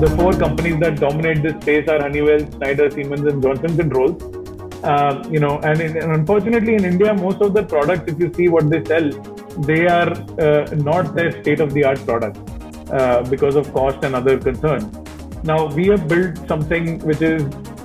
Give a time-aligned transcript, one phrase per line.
[0.00, 4.22] the four companies that dominate this space are Honeywell, Schneider, Siemens, and Johnson Controls.
[4.82, 8.32] Uh, you know, and, in, and, unfortunately in India, most of the products, if you
[8.32, 9.10] see what they sell,
[9.70, 10.10] they are
[10.40, 12.40] uh, not their state-of-the-art products
[12.90, 14.88] uh, because of cost and other concerns.
[15.44, 17.42] Now we have built something which is,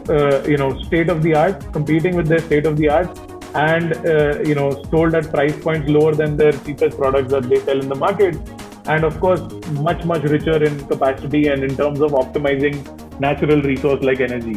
[0.09, 3.19] uh, you know, state-of-the-art, competing with their state-of-the-art,
[3.55, 7.59] and uh, you know, sold at price points lower than their cheapest products that they
[7.59, 8.37] sell in the market
[8.87, 9.41] and of course
[9.87, 12.75] much much richer in capacity and in terms of optimizing
[13.19, 14.55] natural resource like energy.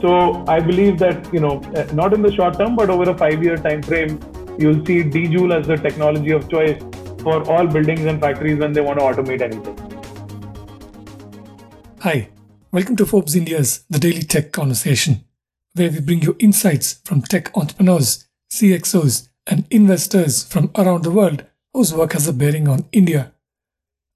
[0.00, 1.58] So i believe that you know
[1.92, 4.20] not in the short term but over a 5 year time frame
[4.58, 6.82] you'll see djoule as the technology of choice
[7.22, 9.76] for all buildings and factories when they want to automate anything.
[12.00, 12.28] Hi.
[12.70, 15.24] Welcome to forbes india's the daily tech conversation
[15.74, 21.44] where we bring you insights from tech entrepreneurs cxos and investors from around the world
[21.72, 23.32] whose work has a bearing on india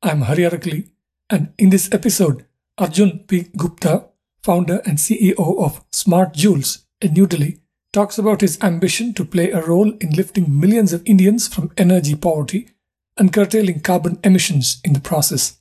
[0.00, 0.90] I'm Hari Arakali,
[1.28, 2.46] and in this episode,
[2.78, 3.48] Arjun P.
[3.56, 4.04] Gupta,
[4.44, 7.58] founder and CEO of Smart Joules in New Delhi,
[7.92, 12.14] talks about his ambition to play a role in lifting millions of Indians from energy
[12.14, 12.68] poverty
[13.16, 15.58] and curtailing carbon emissions in the process.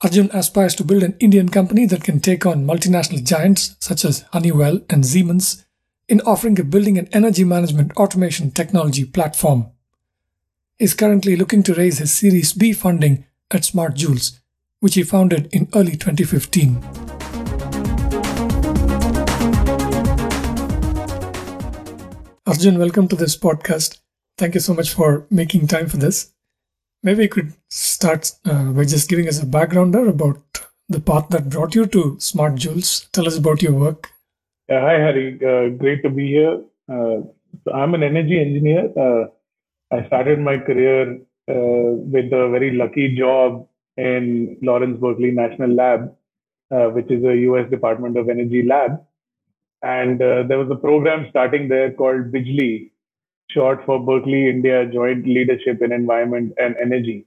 [0.00, 4.24] Arjun aspires to build an Indian company that can take on multinational giants such as
[4.32, 5.66] Honeywell and Siemens
[6.08, 9.70] in offering a building and energy management automation technology platform
[10.80, 14.40] is currently looking to raise his Series B funding at Smart Joules,
[14.80, 16.76] which he founded in early 2015.
[22.46, 23.98] Arjun, welcome to this podcast.
[24.38, 26.32] Thank you so much for making time for this.
[27.02, 30.38] Maybe you could start uh, by just giving us a backgrounder about
[30.88, 33.10] the path that brought you to Smart Joules.
[33.12, 34.08] Tell us about your work.
[34.70, 35.34] Uh, hi, Hari.
[35.44, 36.62] Uh, great to be here.
[36.88, 37.28] Uh,
[37.64, 39.26] so I'm an energy engineer uh,
[39.92, 46.14] I started my career uh, with a very lucky job in Lawrence Berkeley National Lab,
[46.70, 49.04] uh, which is a US Department of Energy lab.
[49.82, 52.90] And uh, there was a program starting there called BIJLI,
[53.50, 57.26] short for Berkeley India Joint Leadership in Environment and Energy.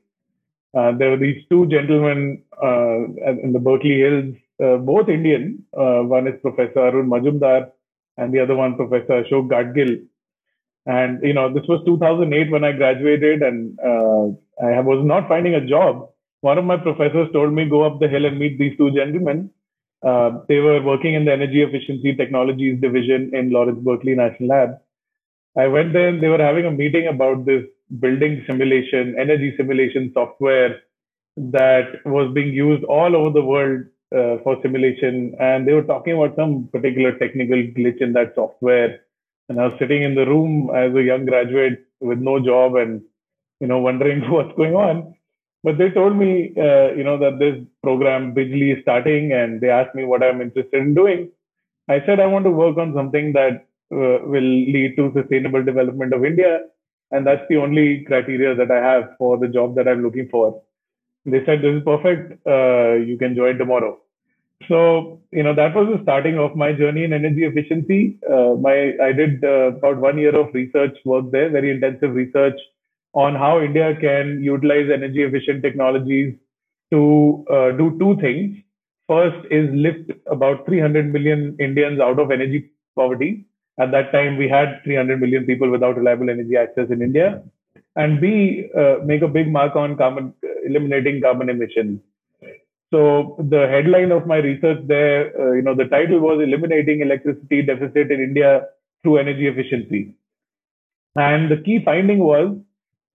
[0.74, 3.04] Uh, there were these two gentlemen uh,
[3.44, 5.66] in the Berkeley Hills, uh, both Indian.
[5.72, 7.72] one is Professor Arun Majumdar,
[8.18, 10.06] and the other one, Professor Ashok Gadgil
[10.86, 14.28] and you know, this was 2008 when I graduated, and uh,
[14.64, 16.10] I was not finding a job.
[16.42, 19.50] One of my professors told me go up the hill and meet these two gentlemen.
[20.06, 24.70] Uh, they were working in the energy efficiency technologies division in Lawrence Berkeley National Lab.
[25.58, 27.64] I went there and they were having a meeting about this
[28.00, 30.82] building simulation, energy simulation software
[31.38, 33.84] that was being used all over the world
[34.14, 35.36] uh, for simulation.
[35.40, 39.00] And they were talking about some particular technical glitch in that software
[39.54, 43.04] and I was sitting in the room as a young graduate with no job and,
[43.60, 45.14] you know, wondering what's going on.
[45.64, 49.70] But they told me, uh, you know, that this program BIJLI is starting and they
[49.70, 51.32] asked me what I'm interested in doing.
[51.88, 56.14] I said, I want to work on something that uh, will lead to sustainable development
[56.14, 56.62] of India.
[57.12, 60.64] And that's the only criteria that I have for the job that I'm looking for.
[61.26, 62.42] They said, this is perfect.
[62.46, 64.00] Uh, you can join tomorrow.
[64.68, 68.20] So, you know, that was the starting of my journey in energy efficiency.
[68.30, 72.60] Uh, my I did uh, about one year of research work there, very intensive research
[73.14, 76.36] on how India can utilize energy efficient technologies
[76.92, 78.58] to uh, do two things.
[79.08, 83.46] First is lift about 300 million Indians out of energy poverty.
[83.80, 87.44] At that time, we had 300 million people without reliable energy access in India.
[87.96, 90.34] And B, uh, make a big mark on carbon,
[90.66, 92.00] eliminating carbon emissions.
[92.94, 97.64] So the headline of my research there, uh, you know, the title was "Eliminating Electricity
[97.64, 98.68] Deficit in India
[99.02, 100.16] Through Energy Efficiency,"
[101.16, 102.56] and the key finding was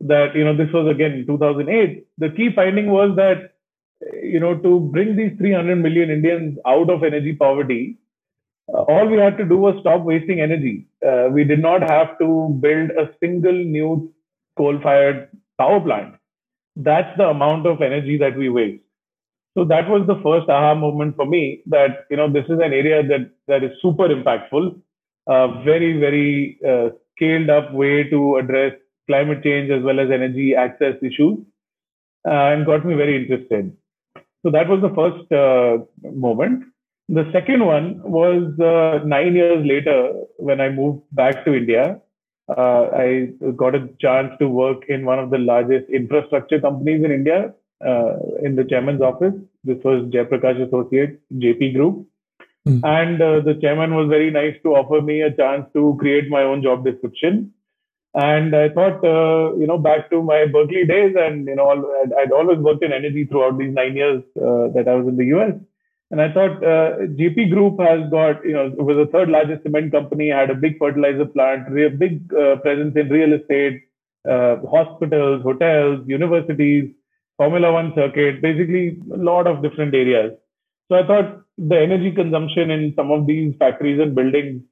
[0.00, 2.04] that you know this was again 2008.
[2.18, 3.52] The key finding was that
[4.22, 7.98] you know to bring these 300 million Indians out of energy poverty,
[8.74, 10.88] uh, all we had to do was stop wasting energy.
[11.06, 14.12] Uh, we did not have to build a single new
[14.56, 16.16] coal-fired power plant.
[16.74, 18.87] That's the amount of energy that we waste.
[19.58, 22.72] So that was the first aha moment for me that you know this is an
[22.80, 24.80] area that that is super impactful,
[25.26, 28.74] a very very uh, scaled up way to address
[29.08, 31.40] climate change as well as energy access issues,
[32.24, 33.76] uh, and got me very interested.
[34.44, 35.78] So that was the first uh,
[36.08, 36.62] moment.
[37.08, 42.00] The second one was uh, nine years later when I moved back to India.
[42.48, 47.10] Uh, I got a chance to work in one of the largest infrastructure companies in
[47.10, 49.34] India, uh, in the chairman's office.
[49.64, 52.06] This was Jaiprakash Associates, JP Group.
[52.66, 52.80] Mm.
[52.84, 56.42] And uh, the chairman was very nice to offer me a chance to create my
[56.42, 57.52] own job description.
[58.14, 62.12] And I thought, uh, you know, back to my Berkeley days, and you know, I'd,
[62.14, 65.26] I'd always worked in energy throughout these nine years uh, that I was in the
[65.36, 65.54] US.
[66.10, 69.62] And I thought uh, JP Group has got, you know, it was the third largest
[69.62, 73.82] cement company, had a big fertilizer plant, a big uh, presence in real estate,
[74.28, 76.90] uh, hospitals, hotels, universities,
[77.38, 80.32] Formula One circuit, basically a lot of different areas.
[80.88, 84.62] So I thought the energy consumption in some of these factories and buildings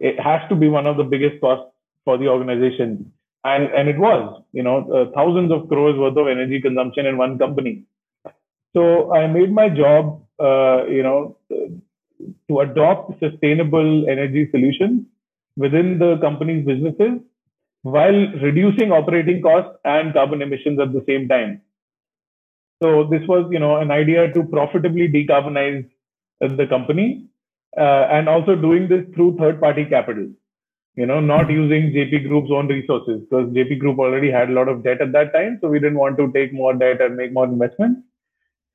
[0.00, 1.70] it has to be one of the biggest costs
[2.04, 3.12] for the organization.
[3.44, 7.18] And, and it was, you know, uh, thousands of crores worth of energy consumption in
[7.18, 7.84] one company.
[8.74, 15.06] So I made my job, uh, you know, to adopt sustainable energy solutions
[15.56, 17.20] within the company's businesses
[17.82, 21.60] while reducing operating costs and carbon emissions at the same time.
[22.82, 25.88] So this was, you know, an idea to profitably decarbonize
[26.40, 27.28] the company
[27.78, 30.28] uh, and also doing this through third-party capital.
[30.96, 34.68] You know, not using JP Group's own resources because JP Group already had a lot
[34.68, 37.32] of debt at that time, so we didn't want to take more debt and make
[37.32, 38.02] more investments.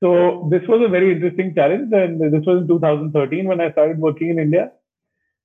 [0.02, 3.98] So this was a very interesting challenge, and this was in 2013 when I started
[3.98, 4.72] working in India.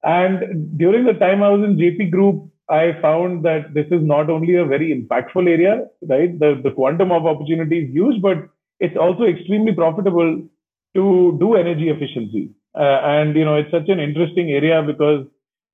[0.04, 4.30] And during the time I was in JP Group, I found that this is not
[4.30, 6.38] only a very impactful area, right?
[6.39, 8.50] The, the quantum of opportunity is huge, but
[8.80, 10.48] it's also extremely profitable
[10.95, 12.51] to do energy efficiency.
[12.75, 15.25] Uh, and, you know, it's such an interesting area because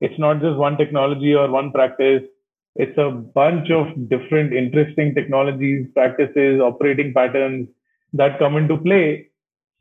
[0.01, 2.23] it's not just one technology or one practice.
[2.75, 7.67] It's a bunch of different interesting technologies, practices, operating patterns
[8.13, 9.27] that come into play.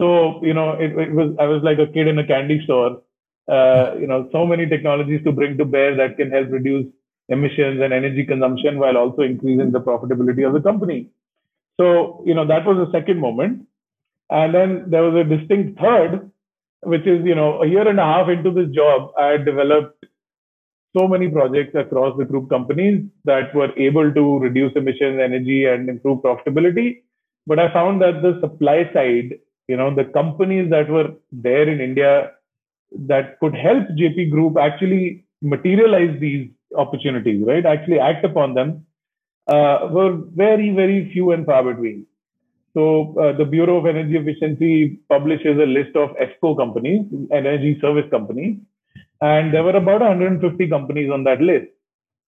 [0.01, 3.03] So, you know, it, it was, I was like a kid in a candy store.
[3.49, 6.87] Uh, you know, so many technologies to bring to bear that can help reduce
[7.29, 11.09] emissions and energy consumption while also increasing the profitability of the company.
[11.81, 13.67] So, you know, that was the second moment.
[14.31, 16.31] And then there was a distinct third,
[16.83, 20.05] which is, you know, a year and a half into this job, I had developed
[20.97, 25.89] so many projects across the group companies that were able to reduce emissions, energy, and
[25.89, 27.03] improve profitability.
[27.47, 31.81] But I found that the supply side, you know, the companies that were there in
[31.81, 32.33] India
[32.93, 37.65] that could help JP Group actually materialize these opportunities, right?
[37.65, 38.87] Actually act upon them
[39.49, 42.07] uh, were very, very few and far between.
[42.75, 48.05] So uh, the Bureau of Energy Efficiency publishes a list of ESCO companies, energy service
[48.11, 48.59] companies,
[49.21, 51.67] and there were about 150 companies on that list.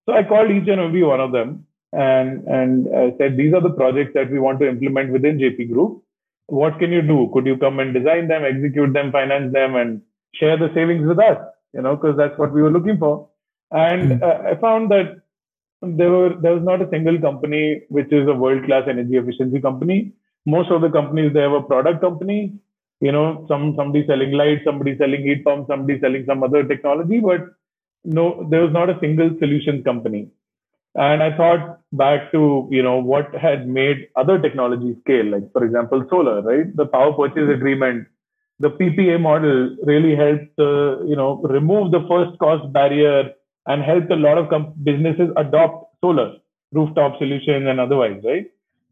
[0.06, 3.60] So I called each and every one of them and and uh, said, these are
[3.60, 6.02] the projects that we want to implement within JP Group.
[6.46, 7.30] What can you do?
[7.32, 10.02] Could you come and design them, execute them, finance them, and
[10.34, 11.38] share the savings with us?
[11.72, 13.28] You know, because that's what we were looking for.
[13.70, 14.22] And hmm.
[14.22, 15.20] uh, I found that
[15.82, 19.60] there were there was not a single company which is a world class energy efficiency
[19.60, 20.12] company.
[20.46, 22.52] Most of the companies they have a product company,
[23.00, 27.20] You know, some somebody selling lights, somebody selling heat pumps, somebody selling some other technology,
[27.20, 27.40] but
[28.04, 30.28] no, there was not a single solution company.
[30.94, 35.64] And I thought back to you know what had made other technologies scale, like for
[35.64, 36.76] example solar, right?
[36.76, 38.06] The power purchase agreement,
[38.60, 43.32] the PPA model really helped uh, you know remove the first cost barrier
[43.66, 44.48] and helped a lot of
[44.84, 46.36] businesses adopt solar
[46.72, 48.46] rooftop solutions and otherwise, right?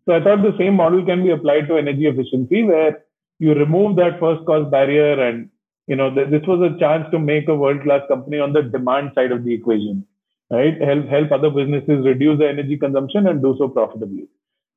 [0.05, 3.05] So I thought the same model can be applied to energy efficiency where
[3.39, 5.51] you remove that first cost barrier and
[5.87, 8.63] you know th- this was a chance to make a world class company on the
[8.63, 10.05] demand side of the equation
[10.51, 14.27] right help help other businesses reduce their energy consumption and do so profitably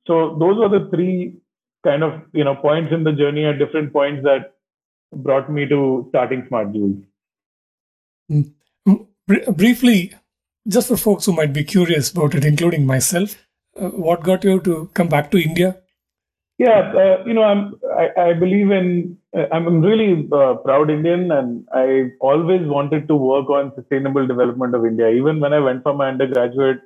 [0.06, 1.34] so those were the three
[1.84, 4.52] kind of you know points in the journey at different points that
[5.12, 7.02] brought me to starting smart joules
[8.30, 8.52] mm
[9.56, 10.12] briefly,
[10.68, 13.36] just for folks who might be curious about it, including myself,
[13.80, 15.78] uh, what got you to come back to India?
[16.58, 21.32] Yeah, uh, you know, I'm, I, I believe in, uh, I'm really uh, proud Indian
[21.32, 25.08] and I always wanted to work on sustainable development of India.
[25.08, 26.80] Even when I went for my undergraduate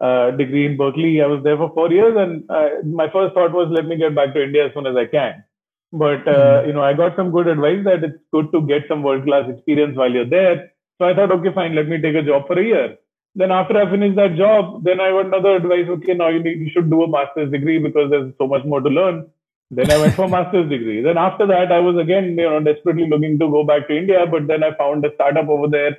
[0.00, 3.52] uh, degree in Berkeley, I was there for four years and uh, my first thought
[3.52, 5.44] was, let me get back to India as soon as I can.
[5.92, 6.66] But, mm.
[6.66, 9.44] you know, I got some good advice that it's good to get some world class
[9.48, 10.72] experience while you're there
[11.02, 12.96] so I thought, okay, fine, let me take a job for a year.
[13.34, 15.88] Then after I finished that job, then I got another advice.
[15.88, 18.80] Okay, now you need, you should do a master's degree because there's so much more
[18.80, 19.26] to learn.
[19.72, 21.02] Then I went for master's degree.
[21.02, 24.26] Then after that, I was again, you know, desperately looking to go back to India.
[24.30, 25.98] But then I found a startup over there,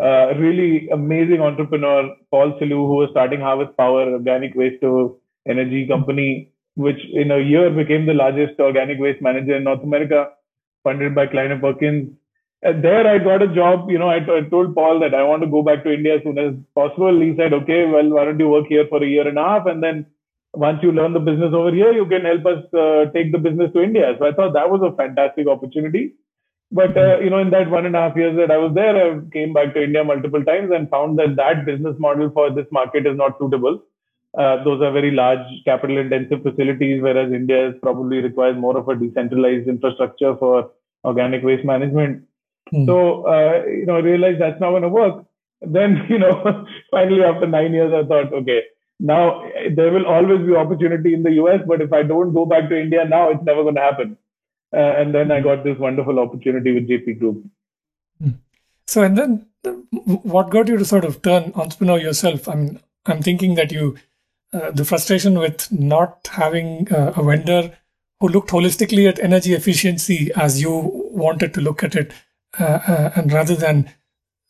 [0.00, 5.88] uh, really amazing entrepreneur, Paul Sellew, who was starting Harvest Power, organic waste to energy
[5.88, 10.30] company, which in a year became the largest organic waste manager in North America,
[10.82, 12.10] funded by Kleiner Perkins
[12.64, 13.90] there I got a job.
[13.90, 16.38] You know, I told Paul that I want to go back to India as soon
[16.38, 17.20] as possible.
[17.20, 19.66] He said, okay, well, why don't you work here for a year and a half?
[19.66, 20.06] And then
[20.54, 23.70] once you learn the business over here, you can help us uh, take the business
[23.74, 24.14] to India.
[24.18, 26.14] So I thought that was a fantastic opportunity.
[26.72, 28.96] But uh, you know, in that one and a half years that I was there,
[28.96, 32.66] I came back to India multiple times and found that that business model for this
[32.72, 33.82] market is not suitable.
[34.36, 38.88] Uh, those are very large capital intensive facilities, whereas India is probably requires more of
[38.88, 40.70] a decentralized infrastructure for
[41.04, 42.24] organic waste management.
[42.72, 42.86] Mm.
[42.86, 45.24] So, uh, you know, I realized that's not going to work.
[45.60, 48.62] Then, you know, finally after nine years, I thought, okay,
[48.98, 49.44] now
[49.76, 52.80] there will always be opportunity in the US, but if I don't go back to
[52.80, 54.16] India now, it's never going to happen.
[54.72, 57.44] Uh, and then I got this wonderful opportunity with JP Group.
[58.20, 58.30] Hmm.
[58.86, 59.46] So, and then
[60.02, 62.48] what got you to sort of turn entrepreneur yourself?
[62.48, 63.96] I mean, I'm thinking that you,
[64.54, 67.76] uh, the frustration with not having uh, a vendor
[68.20, 70.70] who looked holistically at energy efficiency as you
[71.12, 72.12] wanted to look at it,
[72.58, 73.90] uh, uh, and rather than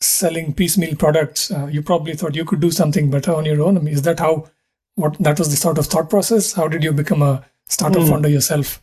[0.01, 3.79] selling piecemeal products, uh, you probably thought you could do something better on your own.
[3.79, 4.49] I mean, is that how?
[4.97, 6.53] What that was the sort of thought process?
[6.53, 8.09] How did you become a startup mm.
[8.11, 8.81] founder yourself?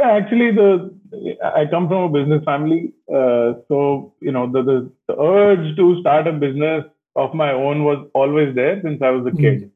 [0.00, 0.94] Actually, the
[1.42, 6.00] I come from a business family, uh, so you know the, the, the urge to
[6.00, 6.84] start a business
[7.16, 9.72] of my own was always there since I was a kid.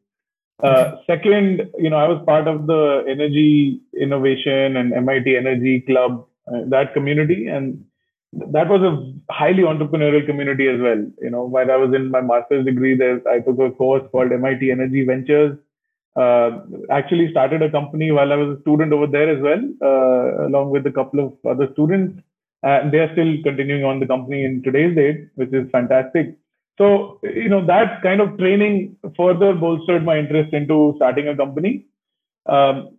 [0.63, 6.27] Uh, second, you know, I was part of the energy innovation and MIT Energy Club,
[6.47, 7.85] uh, that community, and
[8.33, 11.05] that was a highly entrepreneurial community as well.
[11.21, 14.33] You know, while I was in my master's degree, there I took a course called
[14.33, 15.59] MIT Energy Ventures
[16.17, 20.47] uh, actually started a company while I was a student over there as well, uh,
[20.47, 22.23] along with a couple of other students.
[22.63, 26.37] And they are still continuing on the company in today's date, which is fantastic.
[26.83, 31.87] So, you know, that kind of training further bolstered my interest into starting a company.
[32.47, 32.97] Um,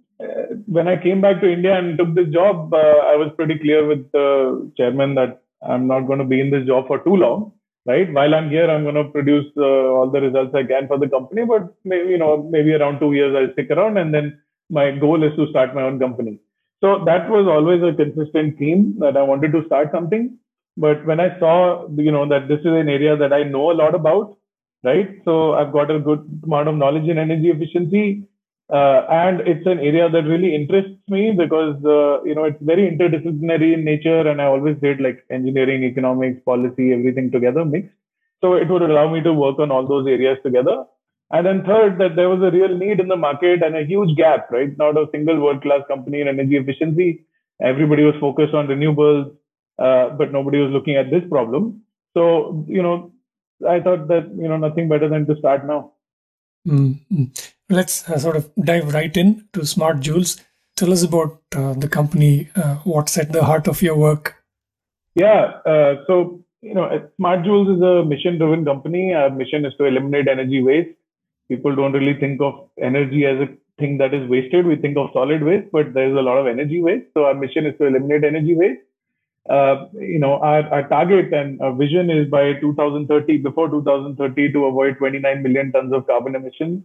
[0.68, 3.86] when I came back to India and took this job, uh, I was pretty clear
[3.86, 7.52] with the chairman that I'm not going to be in this job for too long
[7.86, 8.12] right?
[8.12, 11.10] While I'm here, I'm going to produce uh, all the results I can for the
[11.10, 14.92] company, but maybe, you know, maybe around two years I'll stick around and then my
[14.92, 16.40] goal is to start my own company.
[16.82, 20.38] So that was always a consistent theme that I wanted to start something.
[20.78, 23.78] But when I saw, you know, that this is an area that I know a
[23.78, 24.38] lot about,
[24.84, 25.20] right?
[25.26, 28.28] So I've got a good amount of knowledge in energy efficiency.
[28.72, 32.90] Uh, and it's an area that really interests me because uh, you know it's very
[32.90, 37.94] interdisciplinary in nature and i always did like engineering economics policy everything together mixed
[38.40, 40.86] so it would allow me to work on all those areas together
[41.32, 44.16] and then third that there was a real need in the market and a huge
[44.16, 47.26] gap right not a single world class company in energy efficiency
[47.62, 49.30] everybody was focused on renewables
[49.80, 51.82] uh, but nobody was looking at this problem
[52.16, 53.12] so you know
[53.68, 55.94] i thought that you know nothing better than to start now
[56.68, 57.26] Mm-hmm.
[57.70, 60.40] Let's uh, sort of dive right in to Smart Joules.
[60.76, 62.50] Tell us about uh, the company.
[62.56, 64.36] Uh, what's at the heart of your work?
[65.16, 69.14] Yeah, uh, so you know, Smart Joules is a mission-driven company.
[69.14, 70.98] Our mission is to eliminate energy waste.
[71.50, 74.66] People don't really think of energy as a thing that is wasted.
[74.66, 77.08] We think of solid waste, but there's a lot of energy waste.
[77.14, 78.82] So our mission is to eliminate energy waste
[79.50, 84.66] uh, you know, our, our target and our vision is by 2030, before 2030, to
[84.66, 86.84] avoid 29 million tons of carbon emissions.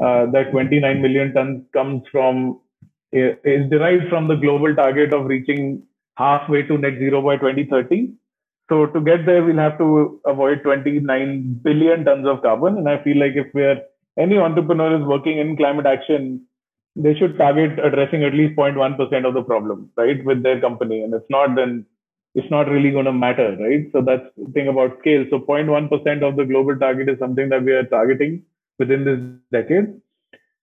[0.00, 2.60] Uh, that 29 million tons comes from
[3.10, 5.82] is derived from the global target of reaching
[6.16, 8.12] halfway to net zero by 2030.
[8.68, 12.76] So to get there, we'll have to avoid 29 billion tons of carbon.
[12.76, 13.80] And I feel like if we're
[14.18, 16.46] any entrepreneur is working in climate action,
[16.98, 21.02] they should target addressing at least 0.1% of the problem, right, with their company.
[21.02, 21.86] And if not, then
[22.34, 23.86] it's not really going to matter, right?
[23.92, 25.24] So that's the thing about scale.
[25.30, 28.42] So 0.1% of the global target is something that we are targeting
[28.80, 29.20] within this
[29.52, 30.00] decade.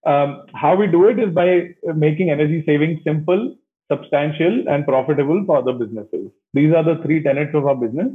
[0.05, 3.55] Um, how we do it is by making energy saving simple,
[3.91, 6.29] substantial, and profitable for other businesses.
[6.53, 8.11] These are the three tenets of our business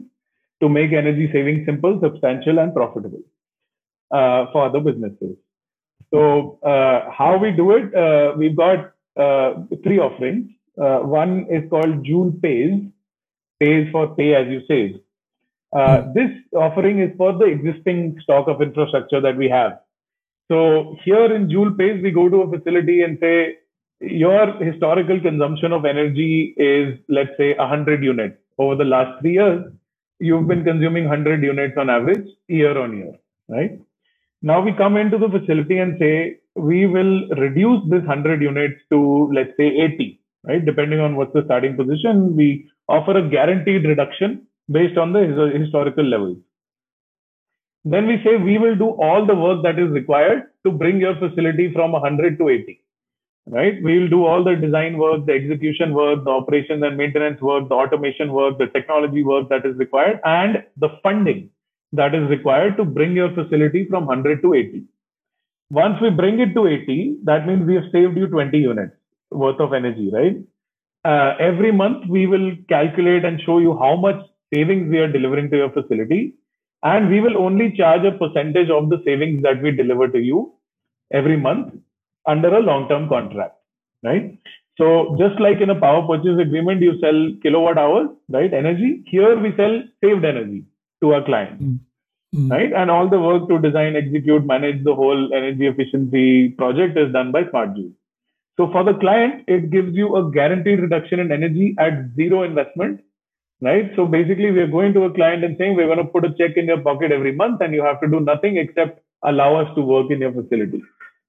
[0.63, 3.23] to make energy saving simple, substantial, and profitable
[4.11, 5.37] uh, for other businesses.
[6.13, 10.51] So uh, how we do it, uh, we've got uh, three offerings.
[10.81, 12.81] Uh, one is called Joule Pays,
[13.61, 15.01] pays for pay as you save.
[15.73, 16.13] Uh, hmm.
[16.15, 19.79] this offering is for the existing stock of infrastructure that we have.
[20.51, 23.59] So here in Joule Pays, we go to a facility and say,
[24.01, 28.37] your historical consumption of energy is, let's say, 100 units.
[28.59, 29.71] Over the last three years,
[30.19, 33.15] you've been consuming 100 units on average year on year,
[33.49, 33.79] right?
[34.43, 39.31] Now we come into the facility and say, we will reduce this 100 units to,
[39.35, 40.65] let's say, 80, right?
[40.65, 46.05] Depending on what's the starting position, we offer a guaranteed reduction based on the historical
[46.05, 46.39] levels.
[47.85, 51.17] Then we say we will do all the work that is required to bring your
[51.17, 52.83] facility from 100 to 80.
[53.47, 53.83] Right?
[53.83, 57.69] We will do all the design work, the execution work, the operations and maintenance work,
[57.69, 61.51] the automation work, the technology work that is required, and the funding
[61.93, 64.85] that is required to bring your facility from 100 to 80.
[65.71, 68.95] Once we bring it to 80, that means we have saved you 20 units
[69.31, 70.37] worth of energy, right?
[71.05, 74.21] uh, every month we will calculate and show you how much
[74.53, 76.35] savings we are delivering to your facility.
[76.83, 80.55] And we will only charge a percentage of the savings that we deliver to you
[81.13, 81.75] every month
[82.27, 83.57] under a long term contract,
[84.03, 84.39] right?
[84.79, 88.53] So just like in a power purchase agreement, you sell kilowatt hours, right?
[88.53, 89.05] Energy.
[89.07, 90.65] Here we sell saved energy
[91.03, 92.51] to our client, mm-hmm.
[92.51, 92.73] right?
[92.73, 97.33] And all the work to design, execute, manage the whole energy efficiency project is done
[97.33, 97.93] by SmartJoule.
[98.57, 103.01] So for the client, it gives you a guaranteed reduction in energy at zero investment,
[103.63, 103.91] right?
[103.97, 106.35] So basically, we are going to a client and saying we're going to put a
[106.35, 109.75] check in your pocket every month, and you have to do nothing except allow us
[109.77, 110.83] to work in your facility.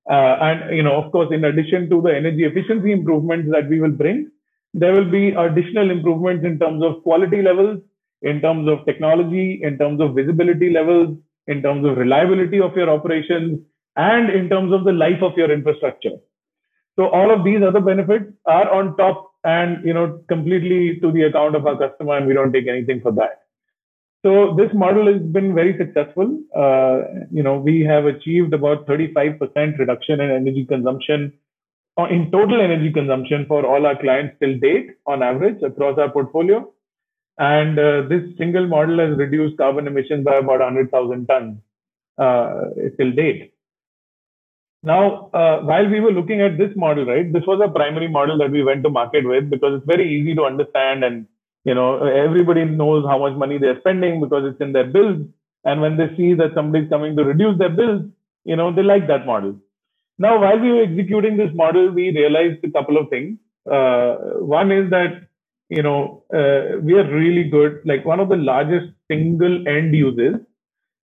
[0.10, 3.80] Uh, and you know, of course, in addition to the energy efficiency improvements that we
[3.80, 4.30] will bring,
[4.74, 7.82] there will be additional improvements in terms of quality levels,
[8.22, 12.90] in terms of technology, in terms of visibility levels, in terms of reliability of your
[12.90, 13.60] operations,
[13.96, 16.18] and in terms of the life of your infrastructure.
[16.98, 21.24] So all of these other benefits are on top and you know completely to the
[21.24, 23.42] account of our customer, and we don't take anything for that.
[24.24, 26.40] So this model has been very successful.
[26.56, 31.34] Uh, you know, we have achieved about 35% reduction in energy consumption,
[31.98, 36.12] uh, in total energy consumption for all our clients till date, on average across our
[36.12, 36.72] portfolio.
[37.38, 41.58] And uh, this single model has reduced carbon emissions by about 100,000 tons
[42.18, 42.66] uh,
[42.98, 43.54] till date.
[44.84, 48.38] Now, uh, while we were looking at this model, right, this was a primary model
[48.40, 51.28] that we went to market with because it's very easy to understand and
[51.64, 55.22] you know everybody knows how much money they're spending because it's in their bills.
[55.64, 58.02] And when they see that somebody's coming to reduce their bills
[58.44, 59.56] you know they like that model.
[60.18, 63.38] Now while we were executing this model we realized a couple of things.
[63.72, 65.28] Uh, one is that
[65.78, 67.82] you know uh, we are really good.
[67.86, 70.36] Like one of the largest single end uses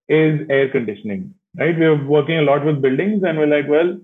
[0.08, 1.78] is air conditioning right?
[1.78, 3.98] We're working a lot with buildings and we're like well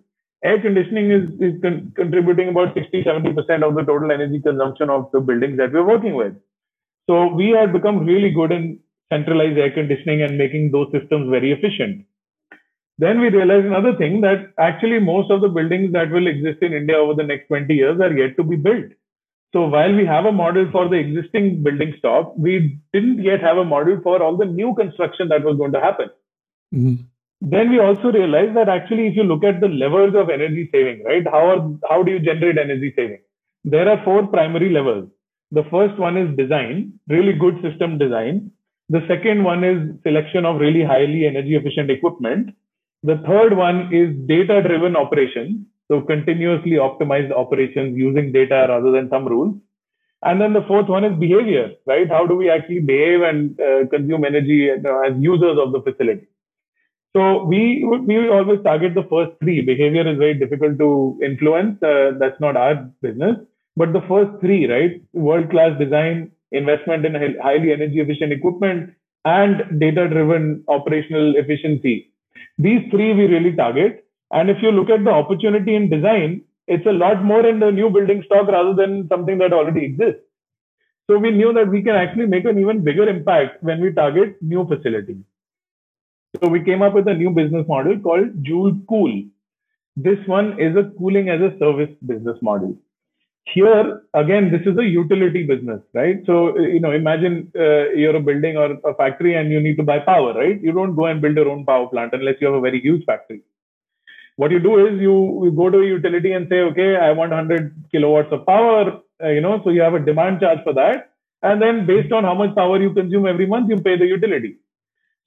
[0.45, 5.11] air conditioning is, is con- contributing about 60 70% of the total energy consumption of
[5.13, 6.35] the buildings that we're working with.
[7.09, 8.81] So we have become really good in
[9.13, 12.07] centralized air conditioning and making those systems very efficient.
[12.99, 16.73] Then we realized another thing that actually most of the buildings that will exist in
[16.73, 18.87] india over the next 20 years are yet to be built
[19.55, 22.55] so while we have a model for the existing building stock we
[22.93, 26.09] didn't yet have a model for all the new construction that was going to happen.
[26.75, 26.95] Mm-hmm.
[27.53, 31.05] Then we also realized that actually if you look at the levels of energy saving
[31.05, 33.21] right how are, how do you generate energy saving?
[33.63, 35.09] There are four primary levels.
[35.53, 38.51] The first one is design really good system design.
[38.89, 42.51] The second one is selection of really highly energy efficient equipment.
[43.05, 49.09] The third one is data driven operations so continuously optimized operations using data rather than
[49.09, 49.55] some rules
[50.23, 53.87] and then the fourth one is behavior right how do we actually behave and uh,
[53.89, 56.27] consume energy as users of the facility
[57.17, 59.61] so we we always target the first three.
[59.63, 61.81] Behavior is very difficult to influence.
[61.81, 63.37] Uh, that's not our business.
[63.77, 65.01] But the first three, right?
[65.13, 72.13] World class design, investment in highly energy efficient equipment, and data driven operational efficiency.
[72.59, 74.04] These three we really target.
[74.31, 77.71] And if you look at the opportunity in design, it's a lot more in the
[77.71, 80.23] new building stock rather than something that already exists.
[81.11, 84.37] So we knew that we can actually make an even bigger impact when we target
[84.41, 85.23] new facilities.
[86.43, 89.25] So we came up with a new business model called Joule Cool.
[89.97, 92.77] This one is a cooling as a service business model.
[93.45, 96.23] Here, again, this is a utility business, right?
[96.25, 99.83] So, you know, imagine uh, you're a building or a factory and you need to
[99.83, 100.61] buy power, right?
[100.61, 103.05] You don't go and build your own power plant unless you have a very huge
[103.05, 103.43] factory.
[104.37, 107.31] What you do is you, you go to a utility and say, okay, I want
[107.31, 111.13] 100 kilowatts of power, uh, you know, so you have a demand charge for that.
[111.43, 114.57] And then based on how much power you consume every month, you pay the utility.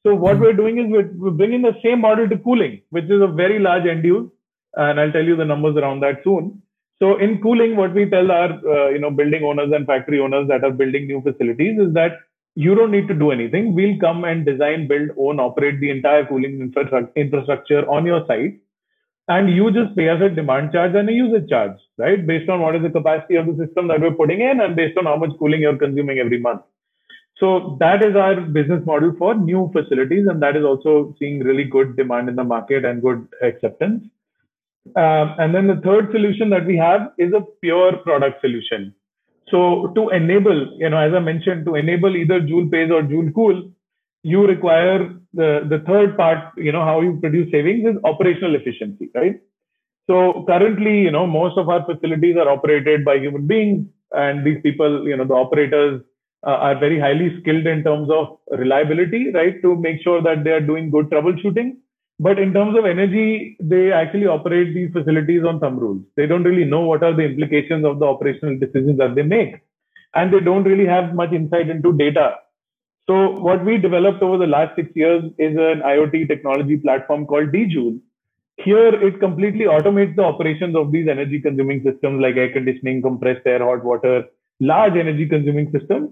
[0.06, 0.44] So what hmm.
[0.44, 3.86] we're doing is we're, bringing the same model to cooling, which is a very large
[3.86, 4.30] end use,
[4.76, 6.62] and I'll tell you the numbers around that soon.
[7.00, 10.48] So in cooling, what we tell our uh, you know building owners and factory owners
[10.48, 12.20] that are building new facilities is that
[12.56, 13.76] you don't need to do anything.
[13.76, 16.74] We'll come and design, build, own, operate the entire cooling
[17.16, 18.60] infrastructure on your site,
[19.28, 22.26] and you just pay us a demand charge and a usage charge, right?
[22.26, 24.98] Based on what is the capacity of the system that we're putting in, and based
[24.98, 26.62] on how much cooling you're consuming every month.
[27.38, 31.66] So that is our business model for new facilities, and that is also seeing really
[31.66, 34.04] good demand in the market and good acceptance.
[34.96, 38.96] Um, and then the third solution that we have is a pure product solution.
[39.50, 43.32] So to enable, you know, as I mentioned, to enable either Joule Pays or Joule
[43.36, 43.72] Cool,
[44.32, 45.00] you require
[45.34, 49.36] the, the third part, you know, how you produce savings is operational efficiency, right?
[50.10, 54.62] So currently, you know, most of our facilities are operated by human beings, and these
[54.64, 56.02] people, you know, the operators
[56.46, 59.62] uh, are very highly skilled in terms of reliability, right?
[59.62, 61.78] To make sure that they are doing good troubleshooting.
[62.20, 66.04] But in terms of energy, they actually operate these facilities on thumb rules.
[66.16, 69.56] They don't really know what are the implications of the operational decisions that they make.
[70.16, 72.36] And they don't really have much insight into data.
[73.10, 77.52] So what we developed over the last six years is an IoT technology platform called
[77.52, 78.00] DJoule.
[78.58, 83.46] Here, it completely automates the operations of these energy consuming systems like air conditioning, compressed
[83.46, 84.26] air, hot water,
[84.60, 86.10] large energy consuming systems.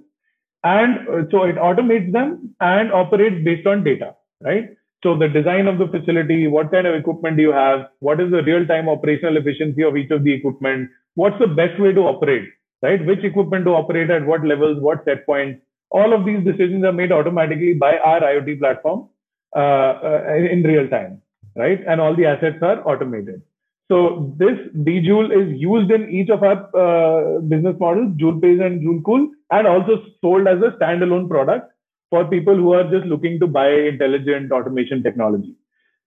[0.64, 4.70] And uh, so it automates them and operates based on data, right?
[5.04, 7.88] So the design of the facility, what kind of equipment do you have?
[8.00, 10.90] What is the real-time operational efficiency of each of the equipment?
[11.16, 12.48] What's the best way to operate,
[12.82, 13.06] right?
[13.06, 15.62] Which equipment to operate at what levels, what set points?
[15.92, 19.10] All of these decisions are made automatically by our IoT platform
[19.56, 21.22] uh, uh, in real time,
[21.56, 21.80] right?
[21.88, 23.42] And all the assets are automated.
[23.88, 29.28] So this DJoule is used in each of our uh, business models, JoulePays and JouleCool,
[29.52, 31.72] and also sold as a standalone product
[32.10, 35.56] for people who are just looking to buy intelligent automation technology.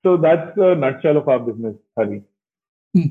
[0.05, 2.23] So that's the nutshell of our business, Hari.
[2.95, 3.07] Hmm.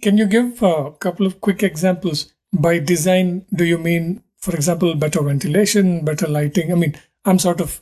[0.00, 2.32] Can you give a couple of quick examples?
[2.52, 6.72] By design, do you mean, for example, better ventilation, better lighting?
[6.72, 7.80] I mean, I'm sort of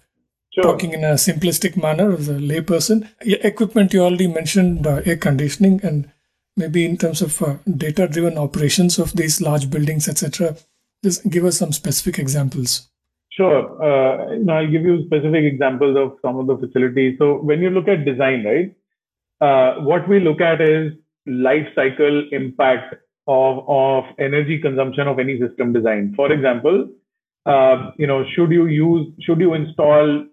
[0.53, 0.64] Sure.
[0.64, 3.09] talking in a simplistic manner as a layperson.
[3.20, 6.11] Equipment, you already mentioned uh, air conditioning and
[6.57, 10.57] maybe in terms of uh, data driven operations of these large buildings, etc.
[11.05, 12.88] Just give us some specific examples.
[13.31, 13.61] Sure.
[13.81, 17.16] Uh, I'll give you specific examples of some of the facilities.
[17.18, 18.75] So when you look at design, right,
[19.40, 20.92] uh, what we look at is
[21.27, 26.12] life cycle impact of, of energy consumption of any system design.
[26.16, 26.88] For example,
[27.46, 30.24] uh, you know, should you use, should you install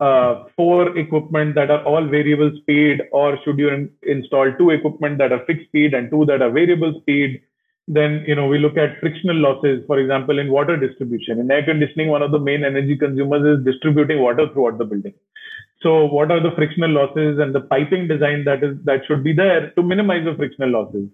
[0.00, 5.18] uh, four equipment that are all variable speed, or should you in, install two equipment
[5.18, 7.42] that are fixed speed and two that are variable speed?
[7.86, 11.40] Then you know we look at frictional losses, for example, in water distribution.
[11.40, 15.14] In air conditioning, one of the main energy consumers is distributing water throughout the building.
[15.82, 19.32] So what are the frictional losses and the piping design that is that should be
[19.32, 21.08] there to minimize the frictional losses?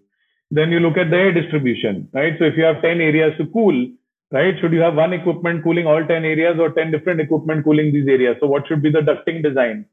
[0.50, 2.35] Then you look at the air distribution, right?
[2.38, 3.88] So if you have 10 areas to cool,
[4.30, 4.54] right?
[4.61, 8.09] Should you have one equipment cooling all 10 areas or 10 different equipment cooling these
[8.09, 8.37] areas?
[8.40, 9.87] So what should be the ducting design,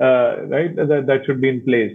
[0.00, 0.74] uh, right?
[0.76, 1.92] That, that should be in place.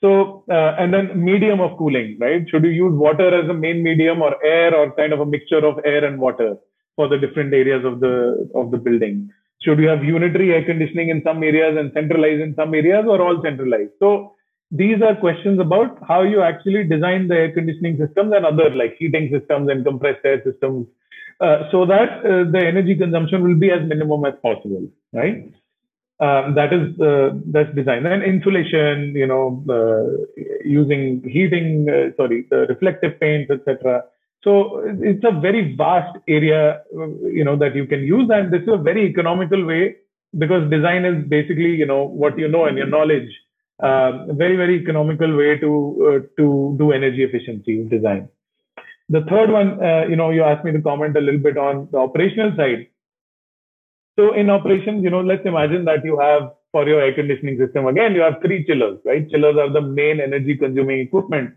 [0.00, 2.46] So, uh, and then medium of cooling, right?
[2.48, 5.64] Should you use water as a main medium or air or kind of a mixture
[5.66, 6.56] of air and water
[6.94, 9.30] for the different areas of the, of the building?
[9.60, 13.20] Should you have unitary air conditioning in some areas and centralized in some areas or
[13.20, 13.90] all centralized?
[13.98, 14.36] So
[14.70, 18.96] these are questions about how you actually design the air conditioning systems and other like
[18.98, 20.86] heating systems and compressed air systems
[21.40, 25.52] uh, so that uh, the energy consumption will be as minimum as possible, right?
[26.20, 32.46] Um, that is uh, that's design and insulation, you know, uh, using heating, uh, sorry,
[32.50, 34.02] the reflective paints, etc.
[34.42, 38.68] So it's a very vast area, you know, that you can use, and this is
[38.68, 39.96] a very economical way
[40.36, 43.30] because design is basically, you know, what you know and your knowledge.
[43.80, 48.28] Uh, very very economical way to to do energy efficiency design.
[49.08, 51.88] The third one, uh, you know, you asked me to comment a little bit on
[51.92, 52.88] the operational side.
[54.18, 57.86] So in operations, you know, let's imagine that you have for your air conditioning system,
[57.86, 59.28] again, you have three chillers, right?
[59.30, 61.54] Chillers are the main energy consuming equipment.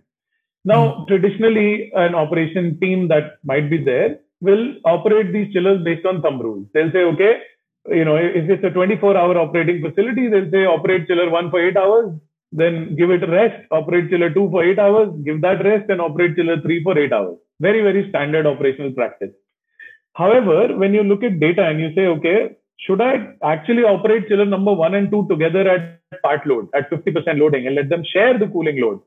[0.64, 1.06] Now, mm-hmm.
[1.08, 6.42] traditionally, an operation team that might be there will operate these chillers based on thumb
[6.42, 6.68] rules.
[6.74, 7.40] They'll say, okay,
[7.88, 11.66] you know, if it's a 24 hour operating facility, they'll say operate chiller one for
[11.66, 12.12] eight hours,
[12.52, 16.36] then give it rest, operate chiller 2 for 8 hours, give that rest and operate
[16.36, 17.38] chiller 3 for 8 hours.
[17.62, 19.32] Very, very standard operational practice.
[20.14, 24.46] However, when you look at data and you say, okay, should I actually operate chiller
[24.46, 28.38] number 1 and 2 together at part load, at 50% loading and let them share
[28.38, 29.00] the cooling load?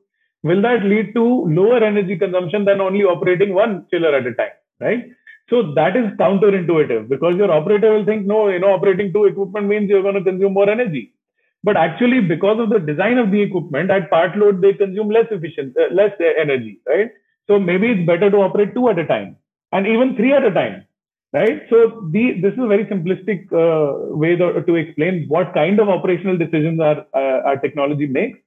[0.42, 4.56] Will that lead to lower energy consumption than only operating one chiller at a time,
[4.80, 5.04] right?
[5.50, 9.66] So that is counterintuitive because your operator will think, no, you know, operating two equipment
[9.66, 11.12] means you're going to consume more energy.
[11.62, 15.26] But actually, because of the design of the equipment, at part load, they consume less
[15.30, 17.10] efficient, uh, less energy, right?
[17.46, 19.36] So maybe it's better to operate two at a time
[19.72, 20.84] and even three at a time,
[21.32, 21.62] right?
[21.70, 25.88] So the, this is a very simplistic uh, way to, to, explain what kind of
[25.88, 28.38] operational decisions our, uh, our technology makes.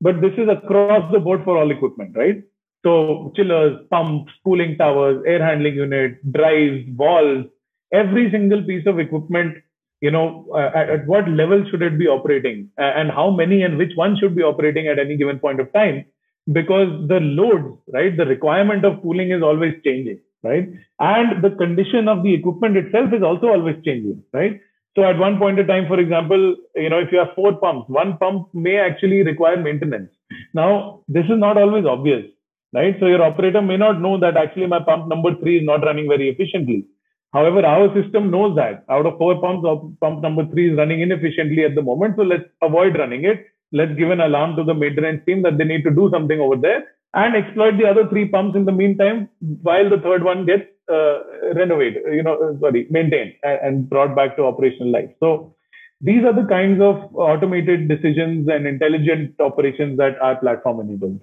[0.00, 2.42] But this is across the board for all equipment, right?
[2.84, 7.46] So chillers, pumps, cooling towers, air handling unit, drives, valves,
[7.92, 9.58] every single piece of equipment
[10.02, 13.78] you know, uh, at, at, what level should it be operating and how many and
[13.78, 16.04] which one should be operating at any given point of time
[16.52, 20.68] because the loads, right, the requirement of cooling is always changing, right?
[20.98, 24.60] And the condition of the equipment itself is also always changing, right?
[24.96, 27.88] So at one point in time, for example, you know, if you have four pumps,
[27.88, 30.10] one pump may actually require maintenance.
[30.52, 32.26] Now, this is not always obvious,
[32.72, 32.96] right?
[33.00, 36.08] So your operator may not know that actually my pump number three is not running
[36.08, 36.86] very efficiently.
[37.32, 39.66] However, our system knows that out of four pumps,
[40.00, 42.16] pump number three is running inefficiently at the moment.
[42.16, 43.46] So let's avoid running it.
[43.72, 46.56] let's give an alarm to the maintenance team that they need to do something over
[46.56, 49.28] there and exploit the other three pumps in the meantime
[49.62, 51.20] while the third one gets uh,
[51.54, 55.10] renovated, you know, uh, sorry, maintained and brought back to operational life.
[55.20, 55.54] So
[56.00, 61.20] these are the kinds of automated decisions and intelligent operations that our platform enables.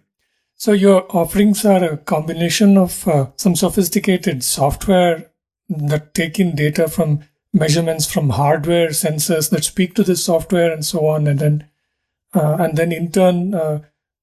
[0.60, 5.32] So your offerings are a combination of uh, some sophisticated software
[5.69, 7.22] that take in data from
[7.54, 11.69] measurements from hardware sensors that speak to this software and so on, and then
[12.34, 13.80] uh, and then in turn uh,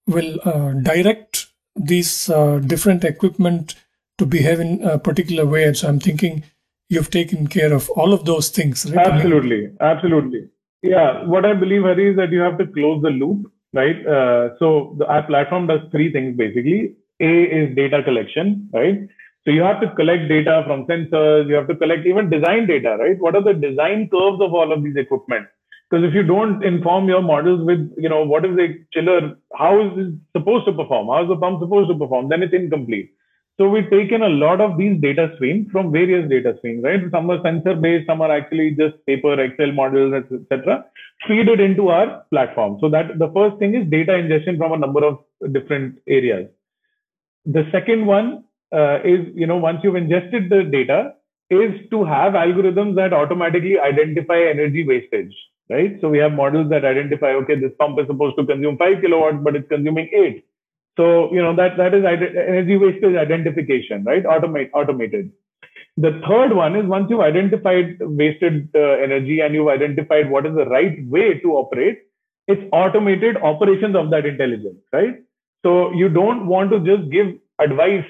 [0.06, 3.74] will uh, direct these uh, different equipment
[4.18, 5.64] to behave in a particular way.
[5.64, 6.44] And so I'm thinking
[6.90, 9.06] you've taken care of all of those things, right?
[9.06, 10.50] Absolutely, absolutely.
[10.82, 13.98] Yeah, what I believe, Hari, is that you have to close the loop, right?
[14.06, 16.96] Uh, so the, our platform does three things basically.
[17.20, 19.08] A is data collection, right?
[19.44, 21.48] So you have to collect data from sensors.
[21.48, 23.18] You have to collect even design data, right?
[23.18, 25.46] What are the design curves of all of these equipment?
[25.88, 29.80] Because if you don't inform your models with, you know, what is the chiller, how
[29.86, 31.06] is it supposed to perform?
[31.06, 32.28] How is the pump supposed to perform?
[32.28, 33.12] Then it's incomplete.
[33.58, 37.00] So we've taken a lot of these data streams from various data streams, right?
[37.10, 40.84] Some are sensor based, some are actually just paper, Excel models, etc.
[41.26, 42.76] Feed it into our platform.
[42.82, 45.20] So that the first thing is data ingestion from a number of
[45.52, 46.50] different areas.
[47.46, 51.14] The second one uh, is, you know, once you've ingested the data,
[51.48, 55.32] is to have algorithms that automatically identify energy wastage,
[55.70, 55.96] right?
[56.00, 59.38] So we have models that identify, okay, this pump is supposed to consume five kilowatts,
[59.42, 60.44] but it's consuming eight.
[60.96, 64.24] So, you know, that, that is energy wastage identification, right?
[64.24, 65.30] Automate, automated.
[65.98, 70.54] The third one is once you've identified wasted uh, energy and you've identified what is
[70.54, 71.98] the right way to operate,
[72.48, 75.16] it's automated operations of that intelligence, right?
[75.64, 78.04] So you don't want to just give advice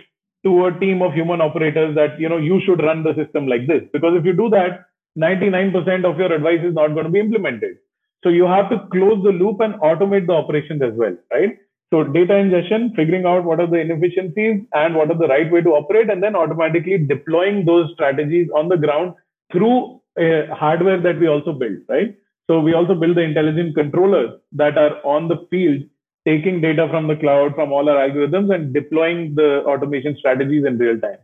[0.47, 3.67] to a team of human operators that you know you should run the system like
[3.67, 4.85] this because if you do that
[5.19, 7.77] 99% of your advice is not going to be implemented
[8.23, 11.57] so you have to close the loop and automate the operations as well right
[11.93, 15.61] so data ingestion figuring out what are the inefficiencies and what are the right way
[15.61, 19.15] to operate and then automatically deploying those strategies on the ground
[19.53, 22.17] through uh, hardware that we also build right
[22.49, 25.83] so we also build the intelligent controllers that are on the field
[26.27, 30.77] taking data from the cloud from all our algorithms and deploying the automation strategies in
[30.77, 31.19] real time.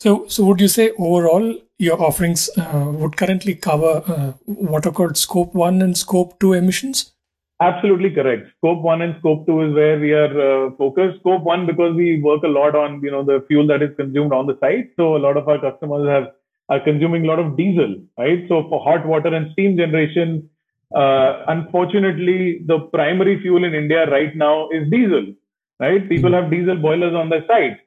[0.00, 4.92] So, so would you say overall your offerings uh, would currently cover uh, what are
[4.92, 7.12] called scope one and scope two emissions?
[7.60, 8.46] Absolutely correct.
[8.58, 11.18] Scope one and scope two is where we are uh, focused.
[11.20, 14.32] Scope one because we work a lot on you know the fuel that is consumed
[14.32, 14.90] on the site.
[14.96, 16.28] So a lot of our customers have
[16.68, 18.44] are consuming a lot of diesel, right?
[18.48, 20.48] So for hot water and steam generation,
[20.94, 25.34] uh, unfortunately, the primary fuel in India right now is diesel.
[25.80, 26.08] Right?
[26.08, 27.78] People have diesel boilers on their site,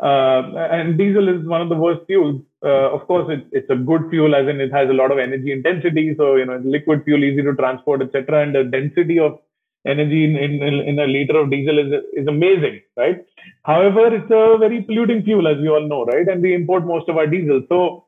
[0.00, 2.42] and diesel is one of the worst fuels.
[2.64, 5.18] Uh, of course, it, it's a good fuel, as in it has a lot of
[5.18, 6.14] energy intensity.
[6.16, 8.42] So you know, liquid fuel, easy to transport, etc.
[8.42, 9.38] And the density of
[9.86, 13.24] energy in, in, in a liter of diesel is is amazing, right?
[13.64, 16.26] However, it's a very polluting fuel, as we all know, right?
[16.26, 17.62] And we import most of our diesel.
[17.68, 18.06] So,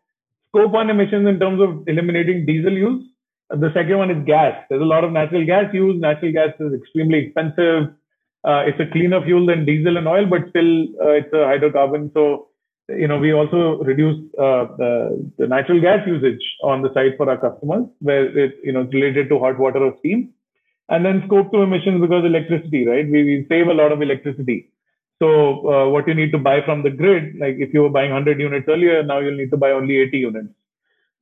[0.49, 3.05] scope one emissions in terms of eliminating diesel use
[3.51, 4.55] the second one is gas.
[4.68, 6.01] There's a lot of natural gas use.
[6.01, 7.94] Natural gas is extremely expensive.
[8.47, 12.13] Uh, it's a cleaner fuel than diesel and oil, but still uh, it's a hydrocarbon.
[12.15, 12.47] So,
[12.89, 17.29] you know, we also reduce uh, the, the, natural gas usage on the site for
[17.29, 20.31] our customers, where it, you know, related to hot water or steam.
[20.89, 23.05] And then scope two emissions because electricity, right?
[23.05, 24.71] We, we save a lot of electricity.
[25.19, 28.13] So, uh, what you need to buy from the grid, like if you were buying
[28.13, 30.55] 100 units earlier, now you'll need to buy only 80 units.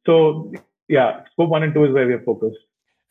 [0.05, 0.53] So,
[0.89, 2.59] yeah, scope one and two is where we are focused.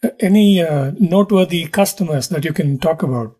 [0.04, 3.38] Uh, any uh, noteworthy customers that you can talk about?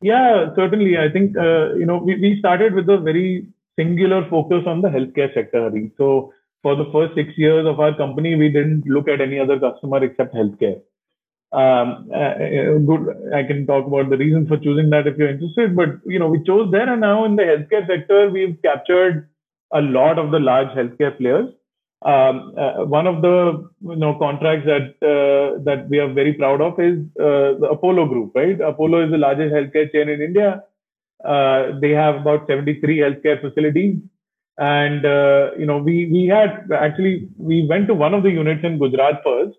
[0.00, 0.96] Yeah, certainly.
[0.98, 3.46] I think uh, you know we, we started with a very
[3.78, 5.70] singular focus on the healthcare sector.
[5.96, 9.58] So for the first six years of our company, we didn't look at any other
[9.58, 10.80] customer except healthcare.
[11.52, 13.32] Um, uh, uh, good.
[13.32, 15.76] I can talk about the reason for choosing that if you're interested.
[15.76, 19.28] But you know, we chose there, and now in the healthcare sector, we've captured
[19.72, 21.50] a lot of the large healthcare players.
[22.04, 26.60] Um, uh, one of the you know contracts that uh, that we are very proud
[26.60, 28.60] of is uh, the Apollo Group, right?
[28.60, 30.62] Apollo is the largest healthcare chain in India.
[31.24, 33.96] Uh, they have about 73 healthcare facilities,
[34.58, 38.62] and uh, you know we we had actually we went to one of the units
[38.64, 39.56] in Gujarat first.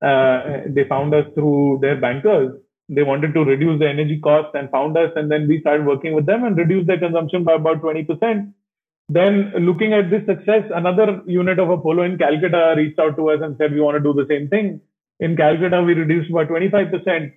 [0.00, 2.52] Uh, they found us through their bankers.
[2.88, 6.14] They wanted to reduce the energy costs and found us, and then we started working
[6.14, 8.54] with them and reduced their consumption by about 20 percent
[9.12, 13.40] then, looking at this success, another unit of Apollo in Calcutta reached out to us
[13.42, 14.80] and said, We want to do the same thing.
[15.18, 17.32] In Calcutta, we reduced by 25%.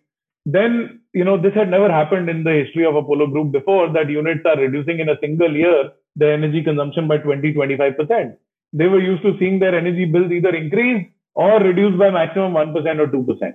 [0.46, 4.08] Then, you know, this had never happened in the history of Apollo Group before that
[4.08, 8.38] units are reducing in a single year the energy consumption by 20 25%.
[8.74, 12.76] They were used to seeing their energy bills either increase or reduce by maximum 1%
[13.00, 13.54] or 2%.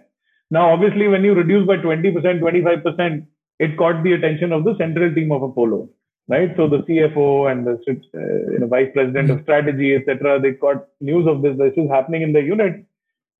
[0.50, 3.26] Now, obviously, when you reduce by 20%, 25%,
[3.60, 5.90] it caught the attention of the central team of Apollo,
[6.28, 6.50] right?
[6.56, 10.86] So the CFO and the uh, you know, vice president of strategy, etc., they got
[11.00, 11.56] news of this.
[11.58, 12.84] This is happening in the unit.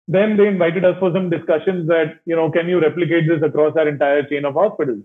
[0.07, 3.77] Then they invited us for some discussions that you know, can you replicate this across
[3.77, 5.03] our entire chain of hospitals?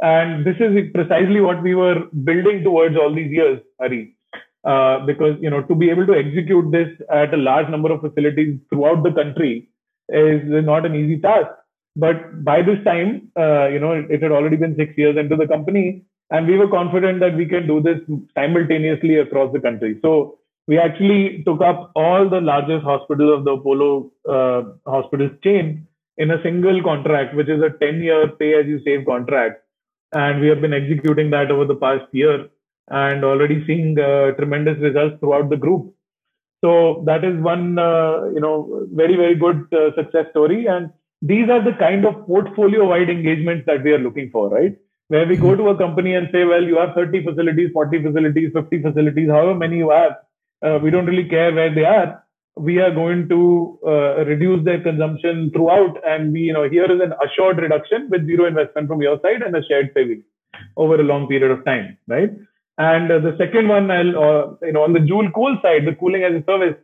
[0.00, 4.16] And this is precisely what we were building towards all these years, Hari.
[4.64, 8.00] Uh, because you know to be able to execute this at a large number of
[8.00, 9.68] facilities throughout the country
[10.08, 11.50] is not an easy task.
[11.96, 15.36] But by this time, uh, you know, it, it, had already been six years into
[15.36, 18.00] the company, and we were confident that we can do this
[18.34, 19.98] simultaneously across the country.
[20.02, 25.86] So we actually took up all the largest hospitals of the Apollo uh, hospitals chain
[26.16, 29.62] in a single contract, which is a 10-year pay-as-you-save contract,
[30.12, 32.48] and we have been executing that over the past year
[32.88, 35.92] and already seeing uh, tremendous results throughout the group.
[36.64, 41.50] So that is one, uh, you know, very very good uh, success story, and these
[41.50, 44.76] are the kind of portfolio-wide engagements that we are looking for, right?
[45.08, 48.50] Where we go to a company and say, well, you have 30 facilities, 40 facilities,
[48.54, 50.12] 50 facilities, however many you have,
[50.64, 52.24] uh, we don't really care where they are.
[52.56, 57.00] We are going to uh, reduce their consumption throughout, and we, you know, here is
[57.00, 60.22] an assured reduction with zero investment from your side and a shared saving
[60.76, 62.30] over a long period of time, right?
[62.78, 65.94] And uh, the second one, I'll, uh, you know, on the Joule Cool side, the
[65.94, 66.76] cooling as a service,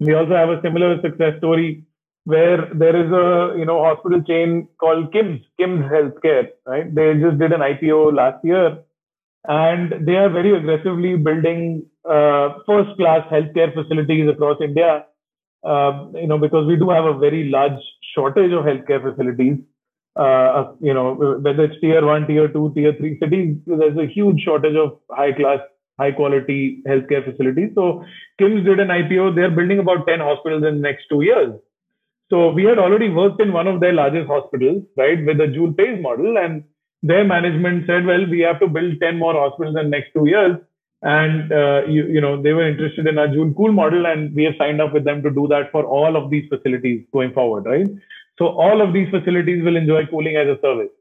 [0.00, 1.84] we also have a similar success story
[2.24, 6.94] where there is a you know hospital chain called KIMS, KIMS Healthcare, right?
[6.94, 8.78] They just did an IPO last year,
[9.46, 15.06] and they are very aggressively building uh, first-class healthcare facilities across India.
[15.64, 17.78] Uh, you know, because we do have a very large
[18.14, 19.58] shortage of healthcare facilities,
[20.16, 24.42] uh, you know, whether it's tier one, tier two, tier three cities, there's a huge
[24.42, 25.60] shortage of high class,
[25.98, 27.70] high quality healthcare facilities.
[27.74, 28.04] So
[28.38, 29.34] KIMS did an IPO.
[29.34, 31.52] They're building about 10 hospitals in the next two years.
[32.32, 36.00] So we had already worked in one of their largest hospitals, right, with the JoulePays
[36.00, 36.38] model.
[36.38, 36.64] And
[37.02, 40.26] their management said, well, we have to build 10 more hospitals in the next two
[40.26, 40.56] years.
[41.02, 44.06] And, uh, you, you know, they were interested in our Joule Cool model.
[44.06, 47.04] And we have signed up with them to do that for all of these facilities
[47.12, 47.86] going forward, right?
[48.38, 50.92] So all of these facilities will enjoy cooling as a service.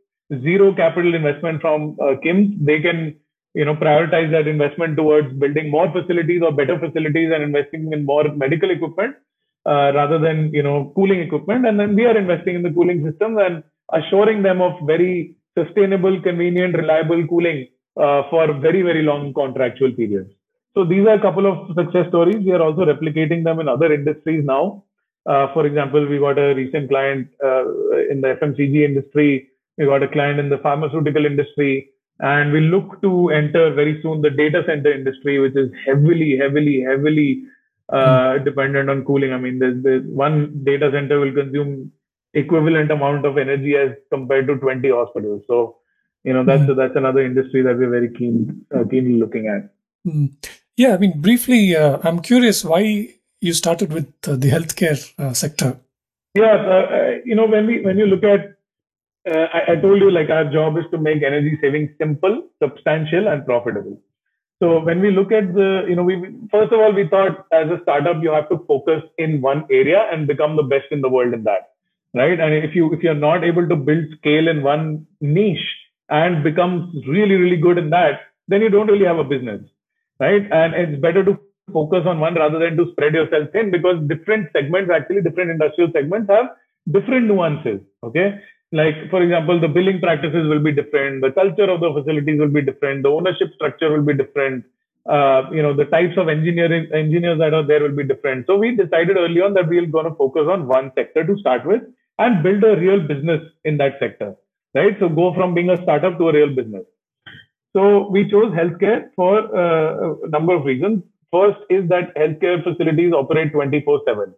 [0.43, 2.57] Zero capital investment from uh, KIMS.
[2.59, 3.15] They can,
[3.53, 8.05] you know, prioritize that investment towards building more facilities or better facilities and investing in
[8.05, 9.15] more medical equipment
[9.65, 11.65] uh, rather than, you know, cooling equipment.
[11.65, 16.21] And then we are investing in the cooling systems and assuring them of very sustainable,
[16.21, 20.31] convenient, reliable cooling uh, for very, very long contractual periods.
[20.73, 22.37] So these are a couple of success stories.
[22.45, 24.85] We are also replicating them in other industries now.
[25.25, 27.63] Uh, for example, we got a recent client uh,
[28.09, 29.49] in the FMCG industry.
[29.77, 34.21] We got a client in the pharmaceutical industry, and we look to enter very soon
[34.21, 37.43] the data center industry, which is heavily, heavily, heavily
[37.91, 39.33] uh, dependent on cooling.
[39.33, 41.91] I mean, there's, there's one data center will consume
[42.33, 45.43] equivalent amount of energy as compared to 20 hospitals.
[45.47, 45.77] So,
[46.23, 46.75] you know, that's mm.
[46.75, 49.73] that's another industry that we're very keen uh, keenly looking at.
[50.07, 50.33] Mm.
[50.77, 53.09] Yeah, I mean, briefly, uh, I'm curious why
[53.41, 55.79] you started with uh, the healthcare uh, sector.
[56.33, 58.55] Yeah, uh, you know, when we when you look at,
[59.27, 63.45] I, I, told you like our job is to make energy saving simple, substantial, and
[63.45, 63.99] profitable.
[64.61, 66.15] So when we look at the, you know, we
[66.51, 70.07] first of all we thought as a startup you have to focus in one area
[70.11, 71.71] and become the best in the world in that,
[72.13, 72.39] right?
[72.39, 75.65] And if you if you're not able to build scale in one niche
[76.09, 79.61] and become really really good in that, then you don't really have a business,
[80.19, 80.43] right?
[80.51, 81.39] And it's better to
[81.73, 85.89] focus on one rather than to spread yourself thin because different segments, actually different industrial
[85.91, 86.51] segments have
[86.91, 87.79] different nuances.
[88.03, 88.39] Okay.
[88.71, 91.21] Like, for example, the billing practices will be different.
[91.21, 93.03] The culture of the facilities will be different.
[93.03, 94.63] The ownership structure will be different.
[95.09, 98.45] Uh, you know, the types of engineering engineers that are there will be different.
[98.47, 101.37] So we decided early on that we are going to focus on one sector to
[101.37, 101.81] start with
[102.17, 104.35] and build a real business in that sector.
[104.73, 104.95] Right.
[104.99, 106.85] So go from being a startup to a real business.
[107.73, 111.03] So we chose healthcare for uh, a number of reasons.
[111.31, 114.33] First is that healthcare facilities operate 24 7,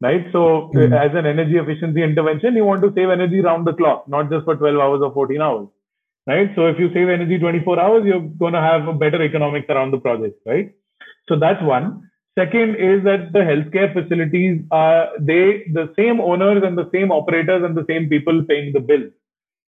[0.00, 0.26] right?
[0.32, 0.92] So, mm-hmm.
[0.92, 4.44] as an energy efficiency intervention, you want to save energy round the clock, not just
[4.44, 5.68] for 12 hours or 14 hours,
[6.26, 6.50] right?
[6.54, 9.92] So, if you save energy 24 hours, you're going to have a better economics around
[9.92, 10.74] the project, right?
[11.28, 12.08] So, that's one.
[12.38, 17.64] Second is that the healthcare facilities are they the same owners and the same operators
[17.64, 19.10] and the same people paying the bill.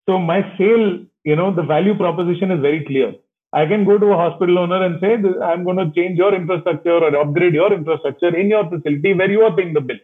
[0.08, 3.14] So my sale, you know, the value proposition is very clear.
[3.54, 5.14] I can go to a hospital owner and say,
[5.44, 9.42] I'm going to change your infrastructure or upgrade your infrastructure in your facility where you
[9.42, 9.98] are paying the bill.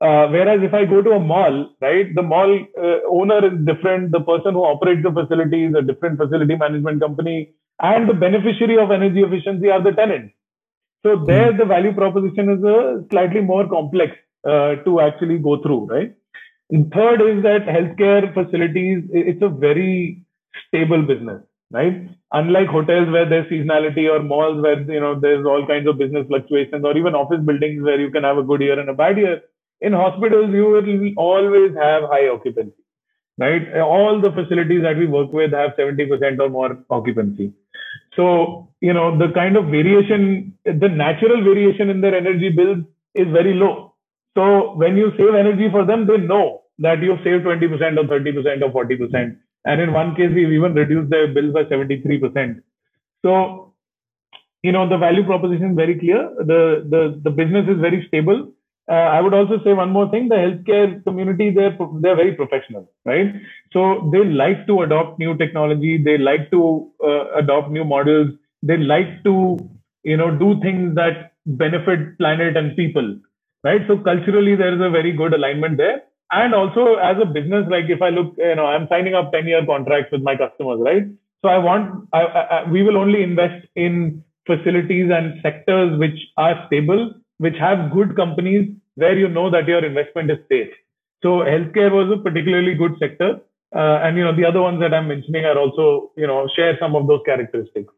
[0.00, 4.10] Uh, whereas if I go to a mall, right, the mall uh, owner is different.
[4.12, 8.78] The person who operates the facility is a different facility management company, and the beneficiary
[8.78, 10.34] of energy efficiency are the tenants.
[11.04, 11.24] So hmm.
[11.26, 14.12] there, the value proposition is a uh, slightly more complex
[14.44, 16.14] uh, to actually go through, right?
[16.70, 20.24] And third is that healthcare facilities, it's a very
[20.66, 22.08] stable business, right?
[22.32, 26.26] Unlike hotels where there's seasonality or malls where, you know, there's all kinds of business
[26.26, 29.18] fluctuations or even office buildings where you can have a good year and a bad
[29.18, 29.42] year.
[29.84, 32.82] In hospitals, you will always have high occupancy,
[33.38, 33.76] right?
[33.80, 37.52] All the facilities that we work with have 70% or more occupancy.
[38.16, 43.26] So, you know, the kind of variation, the natural variation in their energy bills is
[43.32, 43.94] very low.
[44.36, 48.62] So when you save energy for them, they know that you've saved 20% or 30%
[48.62, 49.36] or 40%.
[49.64, 52.60] And in one case, we've even reduced their bills by 73%.
[53.24, 53.74] So,
[54.62, 56.30] you know, the value proposition is very clear.
[56.38, 58.52] The, the, the business is very stable.
[58.90, 62.90] Uh, I would also say one more thing: the healthcare community they're they're very professional,
[63.06, 63.32] right?
[63.72, 66.02] So they like to adopt new technology.
[66.02, 68.30] They like to uh, adopt new models.
[68.62, 69.58] They like to
[70.02, 73.16] you know do things that benefit planet and people,
[73.62, 73.80] right?
[73.88, 76.02] So culturally, there is a very good alignment there.
[76.32, 79.46] And also as a business, like if I look, you know, I'm signing up 10
[79.46, 81.04] year contracts with my customers, right?
[81.42, 86.64] So I want, I, I, we will only invest in facilities and sectors which are
[86.66, 90.72] stable which have good companies where you know that your investment is safe.
[91.22, 93.40] So healthcare was a particularly good sector.
[93.74, 96.76] Uh, and you know the other ones that I'm mentioning are also you know share
[96.78, 97.92] some of those characteristics.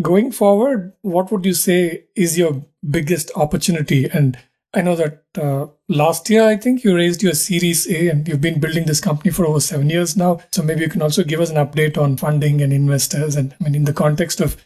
[0.00, 4.08] Going forward, what would you say is your biggest opportunity?
[4.08, 4.38] And
[4.72, 8.40] I know that uh, last year I think you raised your Series A, and you've
[8.40, 10.40] been building this company for over seven years now.
[10.52, 13.64] So maybe you can also give us an update on funding and investors, and I
[13.64, 14.56] mean in the context of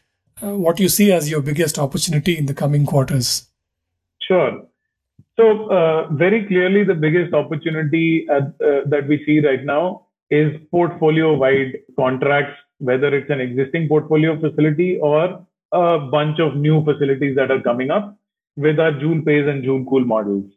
[0.41, 3.49] uh, what you see as your biggest opportunity in the coming quarters.
[4.33, 4.67] Sure.
[5.39, 10.53] So uh, very clearly, the biggest opportunity at, uh, that we see right now is
[10.71, 17.51] portfolio-wide contracts, whether it's an existing portfolio facility or a bunch of new facilities that
[17.51, 18.17] are coming up
[18.57, 20.51] with our JoulePays and Joule Cool models.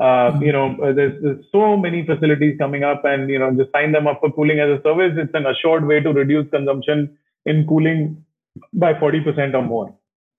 [0.00, 0.42] Uh, mm-hmm.
[0.42, 4.08] You know, there's, there's so many facilities coming up, and you know, just sign them
[4.08, 5.12] up for cooling as a service.
[5.16, 7.16] It's an assured way to reduce consumption
[7.46, 8.24] in cooling
[8.72, 9.94] by 40% or more.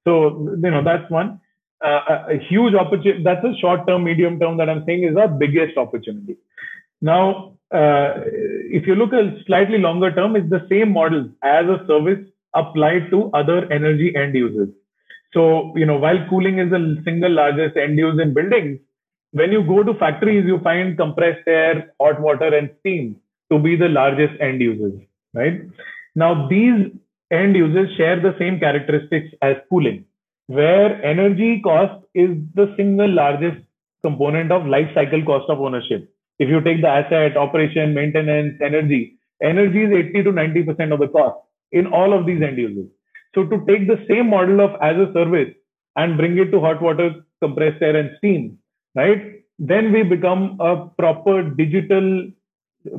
[0.06, 1.40] So you know, that's one
[1.84, 3.24] uh, a huge opportunity.
[3.24, 6.38] That's a short term, medium term that I'm saying is our biggest opportunity.
[7.02, 8.14] Now, uh,
[8.80, 13.10] if you look at slightly longer term, it's the same model as a service applied
[13.10, 14.70] to other energy end users.
[15.34, 18.80] So, you know, while cooling is the single largest end use in buildings,
[19.32, 23.16] when you go to factories, you find compressed air, hot water, and steam
[23.52, 24.94] to be the largest end users,
[25.34, 25.62] right?
[26.16, 26.92] Now, these
[27.32, 30.06] end users share the same characteristics as cooling
[30.48, 33.58] where energy cost is the single largest
[34.04, 36.10] component of life cycle cost of ownership.
[36.40, 41.08] If you take the asset, operation, maintenance, energy, energy is 80 to 90% of the
[41.08, 41.38] cost
[41.72, 42.90] in all of these end users.
[43.36, 45.54] So to take the same model of as a service
[45.96, 48.58] and bring it to hot water, compressed air and steam,
[48.96, 49.42] right?
[49.60, 52.30] Then we become a proper digital,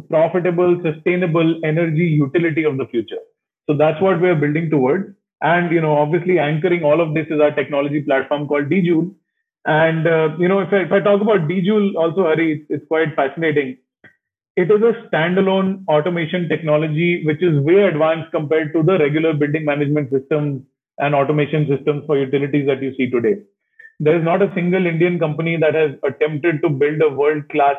[0.09, 3.23] profitable, sustainable energy utility of the future.
[3.69, 5.15] So that's what we're building towards.
[5.45, 9.15] And, you know, obviously anchoring all of this is our technology platform called DJoule.
[9.67, 12.89] And, uh, you know, if I, if I talk about DJoule also, Hari, it's, it's
[12.89, 13.77] quite fascinating.
[14.57, 19.67] It is a standalone automation technology, which is way advanced compared to the regular building
[19.67, 20.63] management systems
[20.99, 23.43] and automation systems for utilities that you see today.
[24.01, 27.77] There is not a single Indian company that has attempted to build a world class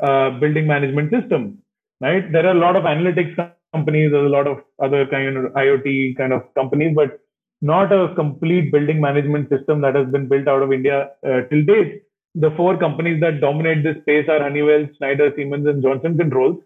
[0.00, 1.58] uh, building management system,
[2.00, 2.30] right?
[2.30, 3.36] There are a lot of analytics
[3.72, 7.20] companies, there's a lot of other kind of IoT kind of companies, but
[7.60, 11.64] not a complete building management system that has been built out of India uh, till
[11.64, 12.02] date.
[12.34, 16.58] The four companies that dominate this space are Honeywell, Schneider, Siemens, and Johnson Controls.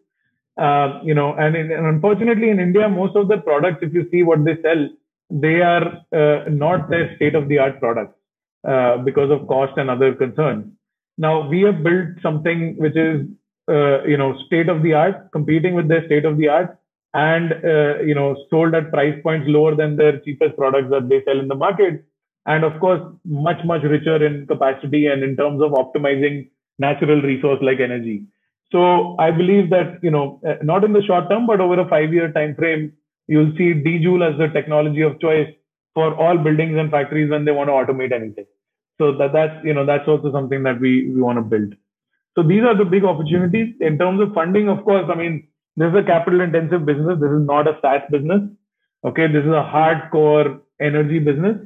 [0.56, 4.08] Uh, you know, and, in, and, unfortunately in India, most of the products, if you
[4.10, 4.88] see what they sell,
[5.28, 8.14] they are uh, not their state-of-the-art products
[8.66, 10.72] uh, because of cost and other concerns.
[11.18, 13.26] Now we have built something which is,
[13.68, 16.78] uh, you know, state-of-the-art, competing with their state-of-the-art,
[17.16, 21.22] and uh, you know sold at price points lower than their cheapest products that they
[21.24, 22.04] sell in the market.
[22.46, 27.60] And of course much much richer in capacity and in terms of optimizing natural resource
[27.62, 28.24] like energy.
[28.72, 31.88] So i believe that you know uh, not in the short term but over a
[31.88, 32.92] 5 year time frame
[33.28, 35.48] you'll see DJoule as the technology of choice
[35.94, 38.46] for all buildings and factories when they want to automate anything.
[38.98, 41.74] So that that's you know that's also something that we we want to build.
[42.36, 43.74] So these are the big opportunities.
[43.80, 47.18] In terms of funding of course i mean this is a capital intensive business.
[47.20, 48.42] This is not a SaaS business.
[49.04, 49.26] Okay.
[49.26, 51.56] This is a hardcore energy business.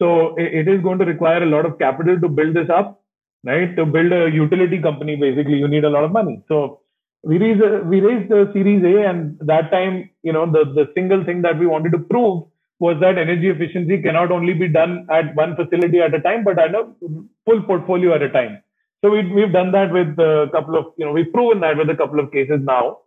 [0.00, 3.02] So it, is going to require a lot of capital to build this up,
[3.44, 3.74] right?
[3.76, 6.42] To build a utility company, basically, you need a lot of money.
[6.48, 6.80] So
[7.22, 11.24] we raised, we raised the Series A, and that time, you know, the, the single
[11.24, 12.44] thing that we wanted to prove
[12.78, 16.58] was that energy efficiency cannot only be done at one facility at a time, but
[16.58, 16.86] at a
[17.46, 18.62] full portfolio at a time.
[19.02, 21.88] So we, we've done that with a couple of, you know, we've proven that with
[21.88, 22.98] a couple of cases now.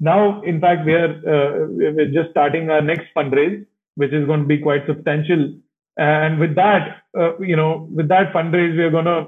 [0.00, 4.40] Now, in fact, we are uh, we're just starting our next fundraise, which is going
[4.40, 5.54] to be quite substantial.
[5.96, 9.26] And with that, uh, you know, with that fundraise, we are going to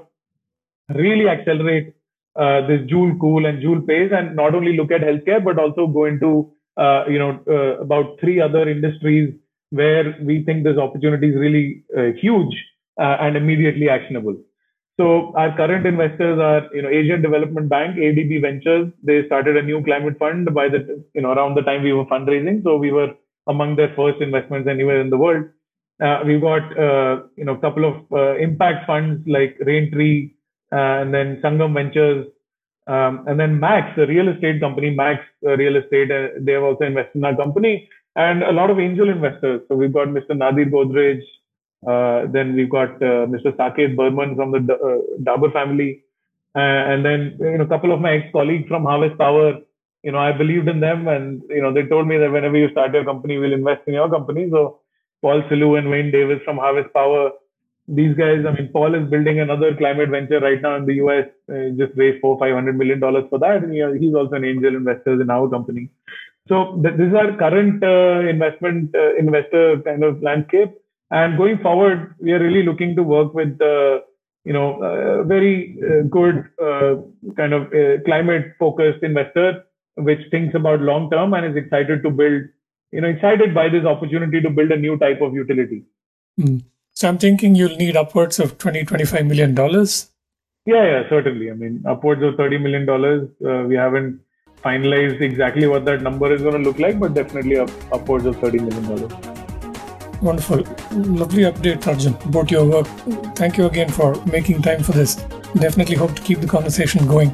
[0.95, 1.93] really accelerate
[2.37, 6.05] uh, this Joule Cool and JoulePays, and not only look at healthcare, but also go
[6.05, 9.33] into uh, you know uh, about three other industries
[9.71, 12.55] where we think this opportunity is really uh, huge
[12.97, 14.35] and immediately actionable.
[14.99, 18.91] So our current investors are, you know, Asian Development Bank, ADB Ventures.
[19.03, 22.05] They started a new climate fund by the, you know, around the time we were
[22.05, 22.61] fundraising.
[22.63, 23.13] So we were
[23.47, 25.45] among their first investments anywhere in the world.
[26.03, 30.33] Uh, we've got, uh, you know, a couple of uh, impact funds like Raintree,
[30.71, 32.25] uh, and then Sangam Ventures,
[32.87, 36.09] um, and then Max, the real estate company, Max uh, Real Estate.
[36.09, 39.61] Uh, they have also invested in our company, and a lot of angel investors.
[39.67, 40.35] So we've got Mr.
[40.35, 41.21] Nadir Godrej,
[41.83, 43.55] then we've got uh, Mr.
[43.55, 46.03] Saket Burman from the uh, Dabur family.
[46.55, 49.59] and then, you know, a couple of my ex-colleagues from Harvest Power,
[50.03, 52.69] you know, I believed in them and, you know, they told me that whenever you
[52.71, 54.49] start your company, we'll invest in your company.
[54.49, 54.79] So
[55.21, 57.31] Paul Sellew and Wayne Davis from Harvest Power,
[57.87, 61.27] these guys, I mean, Paul is building another climate venture right now in the US.
[61.49, 64.45] Uh, just raised four, five hundred million dollars for that, and he, he's also an
[64.45, 65.89] angel investor in our company.
[66.47, 70.73] So th- this is our current uh, investment uh, investor kind of landscape.
[71.11, 74.03] And going forward, we are really looking to work with the,
[74.45, 76.95] you know, a very uh, good uh,
[77.35, 82.09] kind of uh, climate focused investor, which thinks about long term and is excited to
[82.09, 82.43] build,
[82.91, 85.83] you know, excited by this opportunity to build a new type of utility.
[86.39, 86.63] Mm.
[86.93, 90.11] So I'm thinking you'll need upwards of 20, 25 million dollars.
[90.65, 91.51] Yeah, yeah, certainly.
[91.51, 93.27] I mean, upwards of 30 million dollars.
[93.45, 94.21] Uh, we haven't
[94.63, 98.37] finalized exactly what that number is going to look like, but definitely up, upwards of
[98.37, 99.40] 30 million dollars.
[100.21, 100.57] Wonderful.
[100.91, 102.85] Lovely update, Arjun, about your work.
[103.35, 105.15] Thank you again for making time for this.
[105.55, 107.31] Definitely hope to keep the conversation going.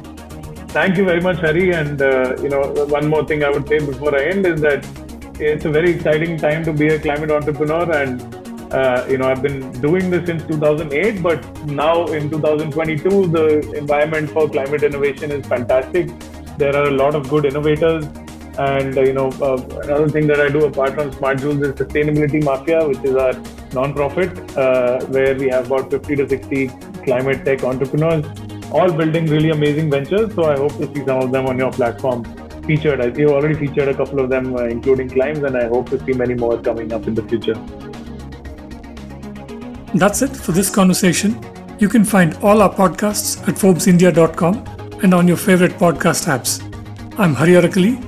[0.68, 1.72] Thank you very much, Hari.
[1.72, 4.86] And, uh, you know, one more thing I would say before I end is that
[5.38, 7.90] it's a very exciting time to be a climate entrepreneur.
[7.92, 8.22] And,
[8.72, 14.30] uh, you know, I've been doing this since 2008, but now in 2022, the environment
[14.30, 16.08] for climate innovation is fantastic.
[16.56, 18.06] There are a lot of good innovators
[18.58, 21.72] and uh, you know, uh, another thing that I do apart from Smart Joules is
[21.74, 23.32] Sustainability Mafia, which is our
[23.72, 26.68] non-profit, uh, where we have about 50 to 60
[27.04, 28.24] climate tech entrepreneurs,
[28.72, 30.34] all building really amazing ventures.
[30.34, 32.24] So I hope to see some of them on your platform
[32.64, 33.00] featured.
[33.00, 36.04] I you already featured a couple of them, uh, including Climbs, and I hope to
[36.04, 37.54] see many more coming up in the future.
[39.94, 41.40] That's it for this conversation.
[41.78, 46.60] You can find all our podcasts at ForbesIndia.com and on your favorite podcast apps.
[47.18, 48.07] I'm Hari Arakali